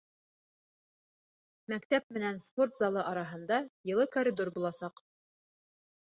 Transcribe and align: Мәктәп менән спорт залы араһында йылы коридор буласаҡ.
Мәктәп 1.73 2.07
менән 2.17 2.41
спорт 2.47 2.73
залы 2.79 3.05
араһында 3.13 3.61
йылы 3.93 4.09
коридор 4.19 4.53
буласаҡ. 4.59 5.07